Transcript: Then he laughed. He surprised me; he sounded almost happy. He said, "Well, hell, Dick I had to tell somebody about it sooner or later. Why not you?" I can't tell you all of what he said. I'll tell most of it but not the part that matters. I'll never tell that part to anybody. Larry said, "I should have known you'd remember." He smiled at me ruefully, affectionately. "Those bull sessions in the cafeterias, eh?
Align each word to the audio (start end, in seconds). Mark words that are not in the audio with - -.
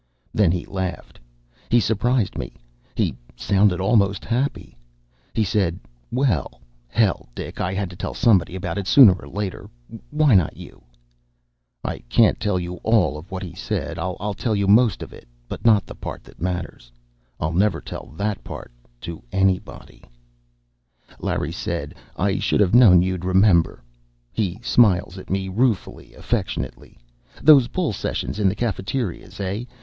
Then 0.33 0.51
he 0.51 0.65
laughed. 0.65 1.19
He 1.69 1.79
surprised 1.79 2.35
me; 2.35 2.55
he 2.95 3.15
sounded 3.35 3.79
almost 3.79 4.25
happy. 4.25 4.75
He 5.35 5.43
said, 5.43 5.79
"Well, 6.09 6.59
hell, 6.87 7.29
Dick 7.35 7.61
I 7.61 7.75
had 7.75 7.87
to 7.91 7.95
tell 7.95 8.15
somebody 8.15 8.55
about 8.55 8.79
it 8.79 8.87
sooner 8.87 9.13
or 9.13 9.27
later. 9.29 9.69
Why 10.09 10.33
not 10.33 10.57
you?" 10.57 10.81
I 11.83 11.99
can't 12.09 12.39
tell 12.39 12.57
you 12.57 12.77
all 12.81 13.15
of 13.15 13.29
what 13.29 13.43
he 13.43 13.53
said. 13.53 13.99
I'll 13.99 14.33
tell 14.33 14.55
most 14.55 15.03
of 15.03 15.13
it 15.13 15.27
but 15.47 15.63
not 15.65 15.85
the 15.85 15.93
part 15.93 16.23
that 16.23 16.41
matters. 16.41 16.91
I'll 17.39 17.53
never 17.53 17.79
tell 17.79 18.07
that 18.17 18.43
part 18.43 18.71
to 19.01 19.21
anybody. 19.31 20.03
Larry 21.19 21.51
said, 21.51 21.93
"I 22.15 22.39
should 22.39 22.59
have 22.59 22.73
known 22.73 23.03
you'd 23.03 23.23
remember." 23.23 23.83
He 24.31 24.57
smiled 24.63 25.19
at 25.19 25.29
me 25.29 25.47
ruefully, 25.47 26.15
affectionately. 26.15 26.97
"Those 27.43 27.67
bull 27.67 27.93
sessions 27.93 28.39
in 28.39 28.49
the 28.49 28.55
cafeterias, 28.55 29.39
eh? 29.39 29.65